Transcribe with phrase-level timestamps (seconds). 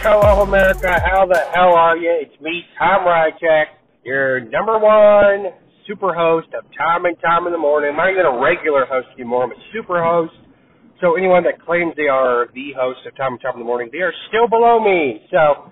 [0.00, 0.88] Hello, America.
[0.88, 2.08] How the hell are you?
[2.08, 5.52] It's me, Tom Rychek, your number one
[5.86, 7.90] super host of Tom and Tom in the Morning.
[7.92, 9.44] I'm not even a regular host anymore.
[9.44, 10.32] I'm a super host.
[11.02, 13.90] So anyone that claims they are the host of Tom and Tom in the Morning,
[13.92, 15.20] they are still below me.
[15.28, 15.68] So,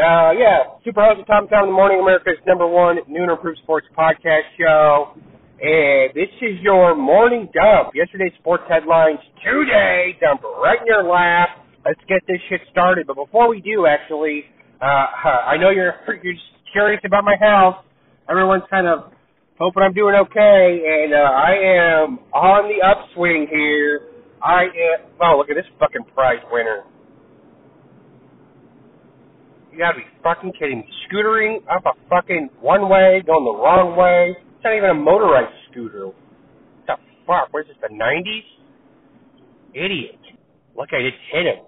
[0.00, 3.28] uh, yeah, super host of Tom and Tom in the Morning, America's number one noon
[3.28, 5.12] improved sports podcast show.
[5.60, 7.92] And this is your morning dump.
[7.92, 11.67] Yesterday's sports headlines today, dump right in your lap.
[11.88, 13.06] Let's get this shit started.
[13.06, 14.44] But before we do, actually,
[14.82, 14.84] uh,
[15.48, 17.76] I know you're you're just curious about my health.
[18.28, 19.10] Everyone's kind of
[19.58, 24.02] hoping I'm doing okay, and uh, I am on the upswing here.
[24.42, 25.08] I am.
[25.18, 26.84] Oh, look at this fucking prize winner.
[29.72, 30.88] You gotta be fucking kidding me.
[31.08, 34.36] Scootering up a fucking one way, going the wrong way.
[34.36, 36.08] It's not even a motorized scooter.
[36.08, 36.16] What
[36.86, 37.48] the fuck?
[37.52, 38.44] What is this, the 90s?
[39.72, 40.20] Idiot.
[40.76, 41.67] Look, I just hit him.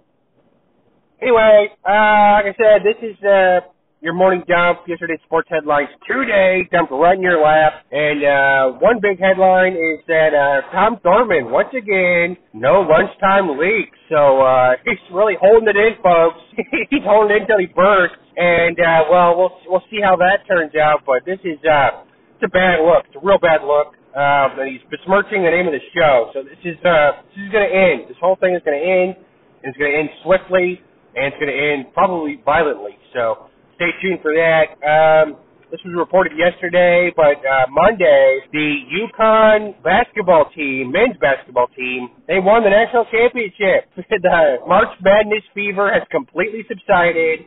[1.22, 3.60] Anyway, uh, like I said, this is, uh,
[4.00, 7.84] your morning dump, yesterday's sports headlines today, dumped right in your lap.
[7.92, 13.96] And uh, one big headline is that uh, Tom Thurman, once again, no lunchtime leaks.
[14.08, 16.41] So uh, he's really holding it in, folks.
[16.91, 18.16] he's holding it until he bursts.
[18.36, 21.04] And uh, well, we'll we'll see how that turns out.
[21.04, 22.08] But this is uh,
[22.41, 23.04] it's a bad look.
[23.04, 23.92] It's a real bad look.
[24.16, 26.32] Um, and he's besmirching the name of the show.
[26.32, 28.08] So this is uh, this is going to end.
[28.08, 29.12] This whole thing is going to end.
[29.60, 30.80] And it's going to end swiftly,
[31.16, 32.97] and it's going to end probably violently.
[33.14, 34.77] So stay tuned for that.
[34.83, 35.36] Um,
[35.70, 42.41] this was reported yesterday, but uh, Monday, the UConn basketball team, men's basketball team, they
[42.41, 43.86] won the national championship.
[43.97, 47.47] the March Madness fever has completely subsided,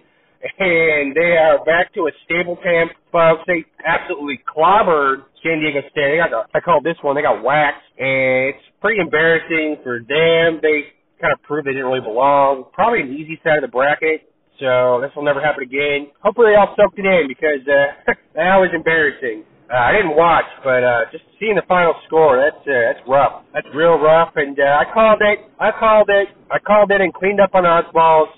[0.58, 2.92] and they are back to a stable camp.
[3.12, 6.16] Folks, they absolutely clobbered San Diego State.
[6.16, 10.60] They got, I call this one, they got waxed, and it's pretty embarrassing for them.
[10.62, 12.68] They kind of proved they didn't really belong.
[12.76, 14.28] Probably an easy side of the bracket
[14.60, 16.08] so this will never happen again.
[16.22, 19.44] Hopefully, they all soaked it in because uh, that was embarrassing.
[19.72, 23.44] Uh, I didn't watch, but uh, just seeing the final score, that's uh, that's rough.
[23.54, 24.34] That's real rough.
[24.36, 25.40] And uh, I called it.
[25.60, 26.28] I called it.
[26.52, 28.30] I called it and cleaned up on oddballs.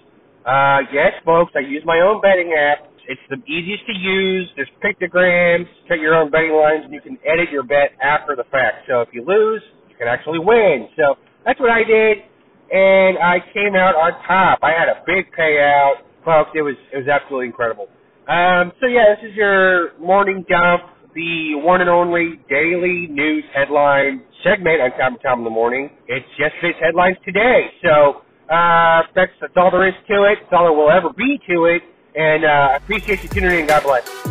[0.46, 2.90] Uh, yes, folks, I use my own betting app.
[3.08, 4.50] It's the easiest to use.
[4.56, 8.46] There's pictograms, set your own betting lines, and you can edit your bet after the
[8.50, 8.88] fact.
[8.88, 10.88] So if you lose, you can actually win.
[10.96, 11.16] So
[11.46, 12.26] that's what I did,
[12.72, 14.60] and I came out on top.
[14.62, 17.88] I had a big payout folks, it was it was absolutely incredible.
[18.28, 20.82] Um, so yeah, this is your morning dump,
[21.14, 25.92] the one and only daily news headline segment on Tom Tom in the morning.
[26.08, 27.70] It's yesterday's headlines today.
[27.86, 30.40] So uh, that's that's all there is to it.
[30.42, 31.84] That's all there will ever be to it.
[32.16, 33.68] And uh, appreciate you tuning in.
[33.68, 34.25] God bless.